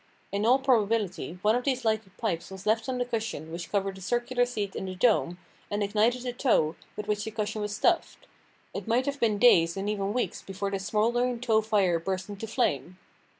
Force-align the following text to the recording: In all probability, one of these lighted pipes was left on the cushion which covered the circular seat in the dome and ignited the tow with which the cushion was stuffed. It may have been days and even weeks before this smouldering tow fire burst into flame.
In 0.31 0.47
all 0.47 0.57
probability, 0.57 1.37
one 1.43 1.55
of 1.55 1.63
these 1.63 1.85
lighted 1.85 2.17
pipes 2.17 2.49
was 2.49 2.65
left 2.65 2.89
on 2.89 2.97
the 2.97 3.05
cushion 3.05 3.51
which 3.51 3.71
covered 3.71 3.93
the 3.93 4.01
circular 4.01 4.47
seat 4.47 4.75
in 4.75 4.85
the 4.85 4.95
dome 4.95 5.37
and 5.69 5.83
ignited 5.83 6.23
the 6.23 6.33
tow 6.33 6.75
with 6.95 7.05
which 7.07 7.23
the 7.23 7.29
cushion 7.29 7.61
was 7.61 7.75
stuffed. 7.75 8.25
It 8.73 8.87
may 8.87 9.03
have 9.03 9.19
been 9.19 9.37
days 9.37 9.77
and 9.77 9.87
even 9.87 10.11
weeks 10.11 10.41
before 10.41 10.71
this 10.71 10.87
smouldering 10.87 11.39
tow 11.39 11.61
fire 11.61 11.99
burst 11.99 12.29
into 12.29 12.47
flame. 12.47 12.97